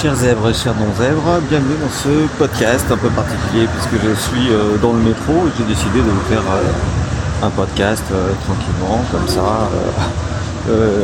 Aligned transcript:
Chers 0.00 0.16
zèbres, 0.16 0.54
chers 0.54 0.74
non-zèbres, 0.76 1.42
bienvenue 1.50 1.76
dans 1.78 1.90
ce 1.90 2.26
podcast 2.38 2.86
un 2.90 2.96
peu 2.96 3.10
particulier 3.10 3.66
puisque 3.66 4.02
je 4.02 4.14
suis 4.14 4.50
euh, 4.50 4.78
dans 4.80 4.94
le 4.94 5.00
métro 5.00 5.32
et 5.46 5.50
j'ai 5.58 5.64
décidé 5.64 5.98
de 5.98 6.08
vous 6.08 6.22
faire 6.22 6.40
euh, 6.40 7.46
un 7.46 7.50
podcast 7.50 8.02
euh, 8.10 8.30
tranquillement, 8.46 9.04
comme 9.12 9.28
ça, 9.28 9.68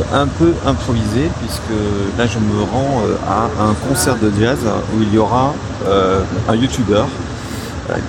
un 0.13 0.25
peu 0.25 0.51
improvisé 0.65 1.29
puisque 1.39 2.17
là 2.17 2.25
je 2.25 2.39
me 2.39 2.63
rends 2.63 3.03
à 3.29 3.63
un 3.63 3.75
concert 3.87 4.15
de 4.15 4.31
jazz 4.39 4.57
où 4.95 5.03
il 5.03 5.13
y 5.13 5.19
aura 5.19 5.53
un 6.49 6.55
youtubeur 6.55 7.05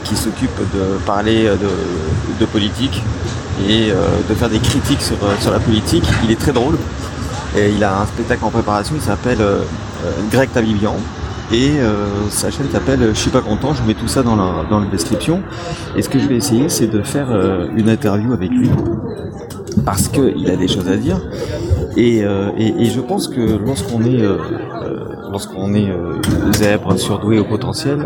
qui 0.04 0.16
s'occupe 0.16 0.56
de 0.72 0.96
parler 1.04 1.50
de, 2.38 2.46
politique 2.46 3.02
et 3.68 3.92
de 4.28 4.34
faire 4.34 4.48
des 4.48 4.60
critiques 4.60 5.02
sur, 5.02 5.16
sur 5.40 5.50
la 5.50 5.58
politique. 5.58 6.04
Il 6.24 6.30
est 6.30 6.40
très 6.40 6.52
drôle 6.52 6.76
et 7.56 7.70
il 7.70 7.82
a 7.82 8.00
un 8.00 8.06
spectacle 8.06 8.44
en 8.44 8.50
préparation, 8.50 8.94
il 8.96 9.02
s'appelle 9.02 9.40
Greg 10.30 10.50
Tavivian. 10.52 10.94
Et 11.50 11.80
euh, 11.80 12.28
sa 12.28 12.50
chaîne 12.50 12.68
s'appelle 12.70 13.00
Je 13.00 13.18
suis 13.18 13.30
pas 13.30 13.40
content, 13.40 13.72
je 13.72 13.82
mets 13.82 13.94
tout 13.94 14.08
ça 14.08 14.22
dans 14.22 14.36
la, 14.36 14.86
description. 14.90 15.42
Et 15.96 16.02
ce 16.02 16.08
que 16.08 16.18
je 16.18 16.28
vais 16.28 16.36
essayer, 16.36 16.68
c'est 16.68 16.88
de 16.88 17.02
faire 17.02 17.30
euh, 17.30 17.68
une 17.74 17.88
interview 17.88 18.32
avec 18.34 18.50
lui. 18.50 18.70
Parce 19.84 20.08
qu'il 20.08 20.50
a 20.50 20.56
des 20.56 20.68
choses 20.68 20.88
à 20.88 20.96
dire. 20.96 21.18
Et, 21.96 22.20
je 22.20 23.00
pense 23.00 23.28
que 23.28 23.58
lorsqu'on 23.64 24.04
est 24.04 24.20
est 25.78 26.52
zèbre, 26.52 26.98
surdoué 26.98 27.38
au 27.38 27.44
potentiel, 27.44 28.04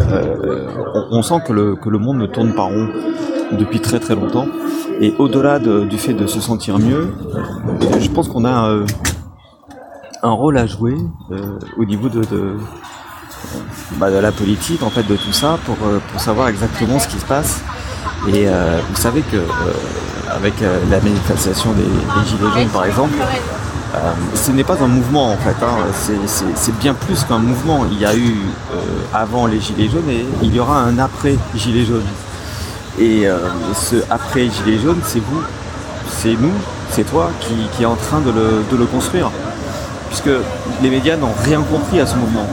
on, 1.11 1.23
sent 1.23 1.41
que 1.47 1.53
le, 1.53 1.75
que 1.75 1.89
le 1.89 1.99
monde 1.99 2.19
ne 2.19 2.27
tourne 2.27 2.55
pas 2.55 2.63
rond 2.63 2.89
depuis 3.59 3.81
très 3.81 3.99
très 3.99 4.15
longtemps. 4.15 4.47
Et 5.01 5.15
au-delà 5.19 5.59
du 5.59 5.99
fait 5.99 6.15
de 6.15 6.27
se 6.27 6.41
sentir 6.41 6.79
mieux, 6.79 7.09
je 8.01 8.09
pense 8.11 8.29
qu'on 8.29 8.45
a 8.45 8.77
un 10.23 10.31
rôle 10.31 10.57
à 10.57 10.67
jouer 10.67 10.97
euh, 11.33 11.59
au 11.77 11.85
niveau 11.85 12.09
de, 12.09 12.23
bah, 13.97 14.11
de, 14.11 14.17
la 14.17 14.31
politique, 14.31 14.83
en 14.83 14.91
fait, 14.91 15.03
de 15.03 15.17
tout 15.17 15.33
ça, 15.33 15.59
pour, 15.67 15.77
euh, 15.85 16.01
pour 16.11 16.21
savoir 16.21 16.49
exactement 16.49 16.99
ce 16.99 17.09
qui 17.09 17.19
se 17.19 17.25
passe. 17.25 17.61
Et 18.29 18.47
euh, 18.47 18.81
vous 18.89 19.01
savez 19.01 19.23
que 19.23 19.39
avec 20.31 20.55
la 20.61 21.01
manifestation 21.01 21.73
des, 21.73 21.83
Gilets 22.27 22.51
jaunes, 22.55 22.69
par 22.69 22.87
exemple, 22.87 23.15
ce 24.35 24.51
n'est 24.53 24.65
pas 24.65 24.83
un 24.83 24.87
mouvement 24.87 25.33
en 25.33 25.37
fait, 25.37 25.57
hein. 25.63 25.77
c'est 26.55 26.79
bien 26.79 26.95
plus 26.95 27.25
qu'un 27.25 27.39
mouvement. 27.39 27.85
Il 27.91 27.99
y 27.99 28.07
a 28.07 28.17
eu 28.17 28.37
avant 29.13 29.47
les 29.47 29.61
Gilets 29.61 29.91
jaunes 29.91 30.09
et 30.09 30.25
il 30.43 30.55
y 30.55 30.59
aura 30.59 30.79
un 30.81 30.99
après 30.99 31.37
Gilets 31.55 31.85
jaunes. 31.85 32.01
Et 32.99 33.27
ce 33.75 33.97
après 34.09 34.49
Gilets 34.49 34.79
jaunes, 34.79 35.01
c'est 35.05 35.21
vous, 35.21 35.43
c'est 36.09 36.37
nous, 36.41 36.55
c'est 36.91 37.05
toi 37.05 37.31
qui, 37.41 37.55
qui 37.77 37.83
est 37.83 37.87
en 37.87 37.97
train 37.97 38.21
de 38.21 38.31
le, 38.31 38.63
de 38.71 38.77
le 38.77 38.87
construire 38.87 39.31
puisque 40.13 40.31
les 40.83 40.91
médias 40.91 41.17
n'ont 41.17 41.33
rien 41.43 41.63
compris 41.63 41.99
à 41.99 42.07
ce 42.07 42.17
mouvement. 42.17 42.47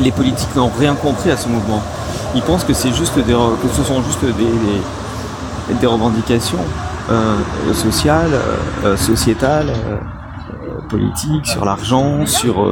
Les 0.00 0.10
politiques 0.10 0.54
n'ont 0.56 0.70
rien 0.76 0.94
compris 0.94 1.30
à 1.30 1.36
ce 1.36 1.48
mouvement. 1.48 1.80
Ils 2.34 2.42
pensent 2.42 2.64
que 2.64 2.74
juste 2.74 3.14
que 3.14 3.22
ce 3.22 3.82
sont 3.84 4.02
juste 4.02 4.24
des, 5.80 5.86
revendications 5.86 6.58
euh, 7.08 7.36
sociales, 7.72 8.32
euh, 8.84 8.96
sociétales, 8.96 9.68
euh, 9.68 10.80
politiques, 10.88 11.46
sur 11.46 11.64
l'argent, 11.64 12.26
sur 12.26 12.66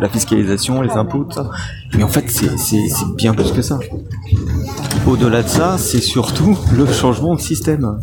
la 0.00 0.08
fiscalisation, 0.08 0.80
les 0.80 0.92
impôts, 0.92 1.24
tout 1.24 1.34
ça. 1.34 1.50
Mais 1.94 2.02
en 2.02 2.08
fait, 2.08 2.24
c'est 2.30 2.80
bien 3.16 3.34
plus 3.34 3.52
que 3.52 3.60
ça. 3.60 3.78
Au-delà 5.06 5.42
de 5.42 5.48
ça, 5.48 5.76
c'est 5.76 6.00
surtout 6.00 6.56
le 6.72 6.86
changement 6.86 7.34
de 7.34 7.40
système. 7.40 7.98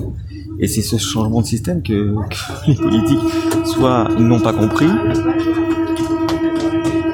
Et 0.60 0.68
c'est 0.68 0.82
ce 0.82 0.98
changement 0.98 1.42
de 1.42 1.46
système 1.46 1.84
que, 1.84 2.16
les 2.68 2.76
politiques 2.76 3.20
soit 3.66 4.08
n'ont 4.18 4.40
pas 4.40 4.54
compris, 4.54 4.90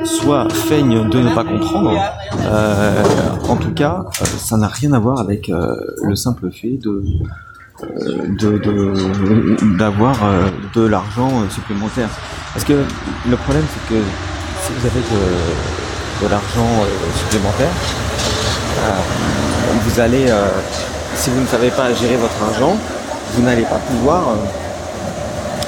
soit 0.06 0.48
feignent 0.50 1.10
de 1.10 1.20
ne 1.20 1.36
pas 1.36 1.44
comprendre. 1.44 2.00
Euh, 2.40 3.04
en 3.50 3.58
tout 3.58 3.74
cas, 3.74 4.06
euh, 4.22 4.26
ça 4.38 4.56
n'a 4.56 4.68
rien 4.68 4.94
à 4.94 5.00
voir 5.00 5.20
avec 5.20 5.50
euh, 5.50 5.76
le 6.04 6.16
simple 6.16 6.52
fait 6.52 6.78
de 6.82 7.04
d'avoir 9.78 10.16
de, 10.74 10.82
de 10.82 10.88
l'argent 10.88 11.50
supplémentaire. 11.50 12.08
Parce 12.54 12.64
que 12.64 12.74
le 13.30 13.36
problème, 13.36 13.66
c'est 13.74 13.94
que 13.94 14.02
si 14.62 14.72
vous 14.72 14.88
avez 14.88 15.02
de, 15.02 16.24
de 16.26 16.32
l'argent 16.32 16.86
supplémentaire, 17.18 17.72
vous 19.84 20.00
allez, 20.00 20.28
si 21.16 21.30
vous 21.32 21.42
ne 21.42 21.48
savez 21.48 21.72
pas 21.72 21.94
gérer 21.94 22.16
votre 22.16 22.42
argent, 22.42 22.78
vous 23.34 23.42
n'allez 23.42 23.64
pas 23.64 23.80
pouvoir 23.80 24.30
euh, 24.30 24.36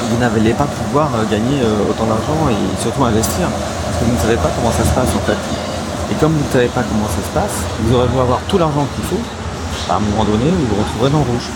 vous 0.02 0.54
pas 0.54 0.66
pouvoir 0.66 1.10
euh, 1.16 1.24
gagner 1.30 1.62
euh, 1.64 1.90
autant 1.90 2.06
d'argent 2.06 2.50
et 2.50 2.82
surtout 2.82 3.04
investir 3.06 3.48
parce 3.50 3.98
que 3.98 4.06
vous 4.06 4.14
ne 4.14 4.20
savez 4.20 4.36
pas 4.36 4.50
comment 4.56 4.72
ça 4.72 4.84
se 4.84 4.94
passe 4.94 5.10
en 5.16 5.26
fait. 5.26 5.38
Et 6.12 6.16
comme 6.16 6.34
vous 6.34 6.46
ne 6.46 6.52
savez 6.52 6.68
pas 6.68 6.84
comment 6.84 7.08
ça 7.08 7.22
se 7.26 7.34
passe, 7.34 7.66
vous 7.82 7.96
aurez 7.96 8.08
beau 8.08 8.20
avoir 8.20 8.40
tout 8.48 8.60
l'argent 8.60 8.86
qu'il 8.96 9.06
faut, 9.06 9.24
à 9.90 9.96
un 9.96 10.00
moment 10.00 10.24
donné, 10.24 10.46
vous 10.52 10.66
vous 10.68 10.76
retrouverez 10.84 11.10
dans 11.10 11.26
le 11.26 11.32
rouge. 11.32 11.50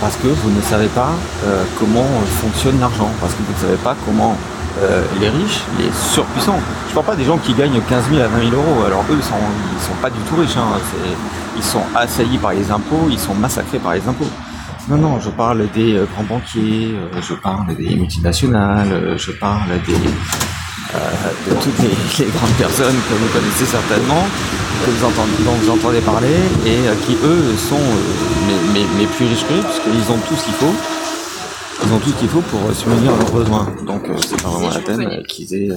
Parce 0.00 0.14
que 0.14 0.28
vous 0.28 0.50
ne 0.50 0.62
savez 0.62 0.86
pas 0.86 1.10
comment 1.80 2.06
fonctionne 2.40 2.78
l'argent, 2.78 3.10
parce 3.20 3.34
que 3.34 3.42
vous 3.42 3.52
ne 3.52 3.68
savez 3.68 3.82
pas 3.82 3.96
comment 4.06 4.36
les 5.20 5.28
riches, 5.28 5.60
les 5.78 5.90
surpuissants. 5.92 6.60
Je 6.86 6.90
ne 6.90 6.94
parle 6.94 7.06
pas 7.06 7.16
des 7.16 7.24
gens 7.24 7.38
qui 7.38 7.54
gagnent 7.54 7.80
15 7.88 8.10
000 8.10 8.22
à 8.22 8.28
20 8.28 8.50
000 8.50 8.56
euros. 8.56 8.84
Alors 8.84 9.04
eux, 9.10 9.16
ils 9.16 9.22
sont, 9.22 9.34
sont 9.86 10.00
pas 10.00 10.10
du 10.10 10.18
tout 10.20 10.36
riches. 10.36 10.56
Hein. 10.56 10.78
Ils 11.56 11.62
sont 11.62 11.82
assaillis 11.94 12.38
par 12.38 12.52
les 12.52 12.70
impôts, 12.70 13.08
ils 13.10 13.18
sont 13.18 13.34
massacrés 13.34 13.78
par 13.78 13.94
les 13.94 14.06
impôts. 14.08 14.30
Non, 14.90 14.96
non, 14.96 15.20
je 15.20 15.30
parle 15.30 15.68
des 15.70 15.94
euh, 15.94 16.06
grands 16.12 16.24
banquiers, 16.24 16.94
euh, 16.96 17.20
je 17.22 17.34
parle 17.34 17.76
des 17.76 17.94
multinationales, 17.94 18.90
euh, 18.90 19.16
je 19.16 19.30
parle 19.30 19.68
des, 19.86 19.92
de 19.92 21.54
toutes 21.62 21.78
les, 22.18 22.26
grandes 22.26 22.56
personnes 22.58 22.96
que 23.08 23.14
vous 23.14 23.28
connaissez 23.32 23.66
certainement, 23.66 24.24
que 24.84 24.90
vous 24.90 25.04
entendez, 25.04 25.44
dont 25.44 25.52
vous 25.52 25.70
entendez 25.70 26.00
parler, 26.00 26.34
et 26.66 26.78
qui 27.06 27.16
eux 27.22 27.56
sont 27.56 27.78
mes, 28.74 29.06
plus 29.06 29.26
riches 29.26 29.44
que 29.46 29.62
puisqu'ils 29.62 30.12
ont 30.12 30.18
tout 30.26 30.34
ce 30.34 30.44
qu'il 30.44 30.54
faut. 30.54 30.74
Ils 31.84 31.92
ont 31.92 31.98
tout 31.98 32.10
ce 32.10 32.14
qu'il 32.16 32.28
faut 32.28 32.40
pour 32.42 32.60
subvenir 32.74 33.12
à 33.14 33.16
leurs 33.16 33.32
besoins. 33.32 33.68
Donc 33.86 34.06
c'est 34.26 34.42
pas 34.42 34.48
vraiment 34.48 34.70
la 34.70 34.80
peine 34.80 35.22
qu'ils 35.26 35.54
aient, 35.54 35.76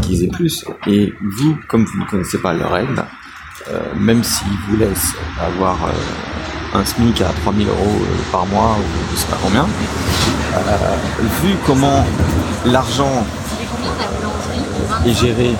qu'ils 0.00 0.24
aient 0.24 0.28
plus. 0.28 0.64
Et 0.86 1.12
vous, 1.22 1.56
comme 1.68 1.84
vous 1.84 1.98
ne 1.98 2.04
connaissez 2.04 2.38
pas 2.38 2.52
leurs 2.52 2.72
règles, 2.72 3.04
euh, 3.68 3.78
même 3.94 4.24
s'ils 4.24 4.48
vous 4.68 4.76
laissent 4.76 5.14
avoir 5.38 5.76
euh, 5.84 6.78
un 6.78 6.84
SMIC 6.84 7.20
à 7.20 7.30
3000 7.42 7.68
euros 7.68 7.76
euh, 7.78 8.32
par 8.32 8.46
mois 8.46 8.76
ou 8.78 9.14
je 9.14 9.20
sais 9.20 9.26
pas 9.26 9.36
combien, 9.42 9.66
vu 11.42 11.54
comment 11.66 12.04
l'argent 12.64 13.26
est 15.04 15.12
géré 15.12 15.54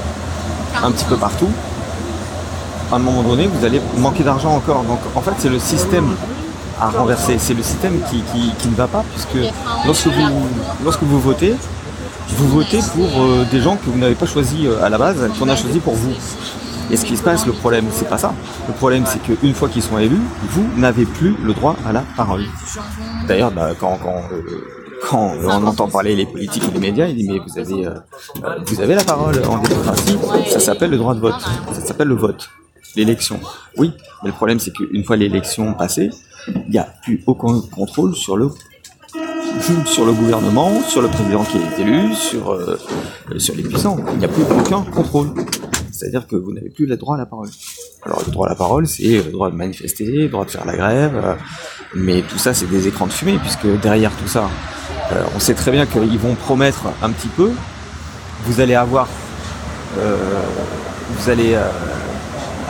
un 0.83 0.91
petit 0.93 1.05
peu 1.05 1.17
partout, 1.17 1.51
à 2.91 2.97
un 2.97 2.99
moment 2.99 3.23
donné, 3.23 3.47
vous 3.47 3.65
allez 3.65 3.81
manquer 3.99 4.25
d'argent 4.25 4.57
encore. 4.57 4.83
Donc 4.85 5.01
en 5.15 5.21
fait, 5.21 5.33
c'est 5.39 5.51
le 5.51 5.59
système 5.59 6.17
à 6.81 6.91
renverser. 6.91 7.37
C'est 7.39 7.55
le 7.55 7.63
système 7.63 8.01
qui, 8.11 8.69
ne 8.69 8.75
va 8.75 8.87
pas, 8.87 9.05
puisque 9.13 9.53
lorsque 9.87 10.07
vous, 10.07 10.49
lorsque 10.85 11.03
vous 11.03 11.21
votez, 11.21 11.55
vous 12.31 12.49
votez 12.49 12.81
pour 12.95 13.47
des 13.51 13.61
gens 13.61 13.77
que 13.77 13.91
vous 13.91 13.99
n'avez 13.99 14.15
pas 14.15 14.27
choisis 14.27 14.69
à 14.83 14.89
la 14.89 14.99
base, 14.99 15.31
qu'on 15.39 15.49
a 15.49 15.57
choisi 15.57 15.81
pour 15.81 15.95
vous. 15.95 16.15
Et 16.91 16.97
ce 16.97 17.05
qui 17.05 17.17
se 17.17 17.23
passe, 17.23 17.47
le 17.47 17.53
problème, 17.53 17.87
c'est 17.93 18.09
pas 18.09 18.19
ça. 18.19 18.35
Le 18.67 18.75
problème, 18.75 19.05
c'est 19.07 19.21
qu'une 19.23 19.55
fois 19.55 19.69
qu'ils 19.69 19.83
sont 19.83 19.99
élus, 19.99 20.21
vous 20.49 20.69
n'avez 20.77 21.05
plus 21.05 21.37
le 21.43 21.55
droit 21.55 21.77
à 21.87 21.93
la 21.93 22.03
parole. 22.17 22.45
D'ailleurs, 23.29 23.53
bah, 23.53 23.71
quand, 23.79 23.97
quand, 24.03 24.23
euh, 24.33 24.43
quand 25.09 25.35
on 25.45 25.67
entend 25.67 25.89
parler 25.89 26.17
les 26.17 26.27
politiques 26.27 26.65
et 26.69 26.73
les 26.73 26.81
médias, 26.81 27.07
il 27.07 27.17
dit 27.17 27.29
mais 27.29 27.39
vous 27.39 27.59
avez, 27.59 27.87
euh, 27.87 27.95
vous 28.67 28.81
avez 28.81 28.97
la 28.97 29.05
parole 29.05 29.41
en 29.47 29.59
démocratie. 29.59 30.19
Ça 30.51 30.59
s'appelle 30.59 30.91
le 30.91 30.99
droit 30.99 31.15
de 31.15 31.21
vote. 31.21 31.41
Ça 31.73 31.81
s'appelle 31.81 32.09
le 32.09 32.17
vote, 32.17 32.51
l'élection. 32.97 33.39
Oui, 33.77 33.93
mais 34.25 34.31
le 34.31 34.35
problème, 34.35 34.59
c'est 34.59 34.73
qu'une 34.73 35.05
fois 35.05 35.15
l'élection 35.15 35.75
passée, 35.75 36.11
il 36.49 36.71
n'y 36.71 36.79
a 36.79 36.89
plus 37.03 37.23
aucun 37.27 37.61
contrôle 37.61 38.15
sur 38.15 38.37
le 38.37 38.51
sur 39.87 40.07
le 40.07 40.13
gouvernement, 40.13 40.81
sur 40.83 41.03
le 41.03 41.09
président 41.09 41.45
qui 41.45 41.59
est 41.59 41.81
élu, 41.81 42.15
sur, 42.15 42.53
euh, 42.53 42.79
sur 43.39 43.55
les 43.57 43.65
puissants. 43.65 43.97
Il 44.13 44.19
n'y 44.19 44.25
a 44.25 44.29
plus 44.29 44.45
aucun 44.45 44.83
contrôle. 44.83 45.35
C'est-à-dire 46.01 46.27
que 46.27 46.37
vous 46.37 46.53
n'avez 46.53 46.71
plus 46.71 46.87
le 46.87 46.97
droit 46.97 47.17
à 47.17 47.19
la 47.19 47.27
parole. 47.27 47.49
Alors 48.03 48.23
le 48.27 48.33
droit 48.33 48.47
à 48.47 48.51
la 48.51 48.57
parole, 48.57 48.87
c'est 48.87 49.23
le 49.23 49.31
droit 49.31 49.51
de 49.51 49.57
manifester, 49.57 50.07
le 50.07 50.29
droit 50.29 50.47
de 50.47 50.51
faire 50.51 50.65
la 50.65 50.77
grève, 50.77 51.21
euh, 51.23 51.35
mais 51.95 52.23
tout 52.23 52.39
ça 52.39 52.55
c'est 52.55 52.65
des 52.65 52.89
écrans 52.89 53.07
de 53.07 53.13
fumée, 53.13 53.39
puisque 53.39 53.67
derrière 53.83 54.11
tout 54.13 54.27
ça, 54.27 54.49
euh, 55.13 55.23
on 55.37 55.41
sait 55.41 55.53
très 55.53 55.71
bien 55.71 55.85
qu'ils 55.85 56.19
vont 56.19 56.35
promettre 56.35 56.87
un 57.03 57.11
petit 57.11 57.29
peu, 57.29 57.51
vous 58.47 58.61
allez 58.61 58.75
avoir, 58.75 59.09
euh, 59.99 60.17
vous 61.11 61.29
allez 61.29 61.55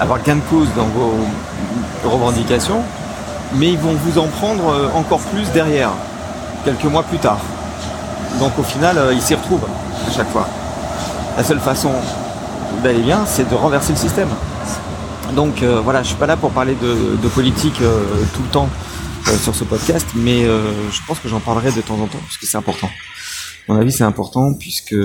avoir 0.00 0.20
gain 0.24 0.36
de 0.36 0.40
cause 0.50 0.68
dans 0.74 0.86
vos 0.86 1.12
revendications, 2.02 2.82
mais 3.54 3.70
ils 3.70 3.78
vont 3.78 3.94
vous 3.94 4.18
en 4.18 4.26
prendre 4.26 4.90
encore 4.94 5.20
plus 5.20 5.50
derrière, 5.52 5.90
quelques 6.64 6.84
mois 6.84 7.02
plus 7.02 7.18
tard. 7.18 7.40
Donc 8.38 8.58
au 8.58 8.62
final, 8.62 8.98
ils 9.12 9.22
s'y 9.22 9.34
retrouvent 9.34 9.66
à 10.08 10.12
chaque 10.12 10.30
fois. 10.30 10.48
La 11.36 11.44
seule 11.44 11.60
façon 11.60 11.90
bel 12.82 13.02
bien, 13.02 13.24
c'est 13.26 13.48
de 13.48 13.54
renverser 13.54 13.92
le 13.92 13.98
système. 13.98 14.28
Donc 15.34 15.62
euh, 15.62 15.80
voilà, 15.80 16.02
je 16.02 16.08
suis 16.08 16.16
pas 16.16 16.26
là 16.26 16.36
pour 16.36 16.50
parler 16.50 16.74
de, 16.74 17.28
politique 17.28 17.80
euh, 17.82 18.02
tout 18.34 18.42
le 18.42 18.48
temps 18.48 18.68
euh, 19.28 19.36
sur 19.36 19.54
ce 19.54 19.64
podcast, 19.64 20.06
mais 20.14 20.44
je 20.44 21.06
pense 21.06 21.18
que 21.20 21.28
j'en 21.28 21.40
parlerai 21.40 21.72
de 21.72 21.80
temps 21.80 21.94
en 21.94 22.06
temps 22.06 22.18
parce 22.18 22.36
que 22.36 22.46
c'est 22.46 22.56
important. 22.56 22.88
Mon 23.68 23.76
avis, 23.76 23.92
c'est 23.92 24.04
important 24.04 24.54
puisque 24.54 24.96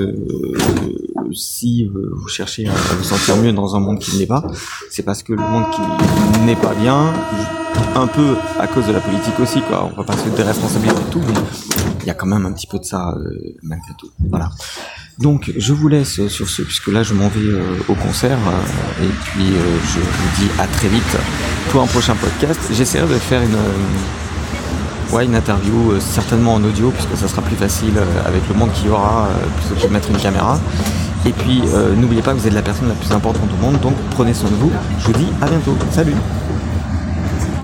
si 1.34 1.86
vous 1.94 2.28
cherchez 2.28 2.68
à 2.68 2.72
vous 2.98 3.04
sentir 3.04 3.36
mieux 3.38 3.54
dans 3.54 3.76
un 3.76 3.80
monde 3.80 4.00
qui 4.00 4.16
ne 4.16 4.20
l'est 4.20 4.26
pas, 4.26 4.44
c'est 4.90 5.04
parce 5.04 5.22
que 5.22 5.34
le 5.34 5.42
monde 5.42 5.66
qui 5.72 6.42
n'est 6.46 6.56
pas 6.56 6.74
bien, 6.74 7.14
un 7.96 8.08
peu 8.08 8.36
à 8.60 8.68
cause 8.68 8.88
de 8.88 8.94
la 8.94 9.00
politique 9.00 9.40
aussi, 9.40 9.62
quoi. 9.62 9.90
On 9.92 9.98
va 9.98 10.04
pas 10.04 10.18
se 10.18 10.30
déresponsabiliser 10.30 10.96
de 10.96 11.12
tout, 11.12 11.22
mais 11.28 11.34
il 12.06 12.08
y 12.08 12.12
a 12.12 12.14
quand 12.14 12.28
même 12.28 12.46
un 12.46 12.52
petit 12.52 12.68
peu 12.68 12.78
de 12.78 12.86
ça 12.86 13.16
euh, 13.18 13.56
malgré 13.64 13.92
tout. 13.98 14.10
Voilà. 14.30 14.50
Donc 15.18 15.52
je 15.58 15.74
vous 15.74 15.88
laisse 15.88 16.28
sur 16.28 16.50
ce, 16.50 16.62
puisque 16.62 16.88
là 16.88 17.02
je 17.04 17.14
m'en 17.14 17.30
vais 17.30 17.40
euh, 17.40 17.78
au 17.88 17.96
concert, 17.96 18.38
euh, 18.38 19.04
et 19.04 19.10
puis 19.24 19.46
je 19.46 20.00
vous 20.00 20.30
dis 20.38 20.50
à 20.60 20.68
très 20.68 20.88
vite 20.88 21.18
pour 21.70 21.82
un 21.82 21.88
prochain 21.88 22.16
podcast. 22.16 22.60
J'essaierai 22.72 23.08
de 23.08 23.18
faire 23.18 23.42
une 23.42 25.16
ouais, 25.16 25.26
une 25.26 25.36
interview 25.36 26.00
certainement 26.00 26.56
en 26.56 26.64
audio 26.64 26.92
puisque 26.92 27.16
ça 27.16 27.28
sera 27.28 27.42
plus 27.42 27.56
facile 27.56 27.94
avec 28.26 28.48
le 28.50 28.56
monde 28.56 28.72
qu'il 28.74 28.88
y 28.88 28.90
aura 28.90 29.30
plutôt 29.58 29.82
que 29.82 29.88
de 29.88 29.94
mettre 29.94 30.12
une 30.12 30.18
caméra. 30.18 30.60
Et 31.26 31.32
puis 31.32 31.64
n'oubliez 31.96 32.22
pas 32.22 32.34
que 32.34 32.40
vous 32.40 32.48
êtes 32.48 32.54
la 32.54 32.62
personne 32.62 32.90
la 32.90 32.94
plus 32.94 33.12
importante 33.12 33.50
au 33.58 33.66
monde, 33.66 33.80
donc 33.80 33.96
prenez 34.12 34.34
soin 34.34 34.50
de 34.50 34.56
vous. 34.56 34.72
Je 35.00 35.06
vous 35.08 35.14
dis 35.14 35.28
à 35.42 35.48
bientôt. 35.48 35.76
Salut 35.92 36.14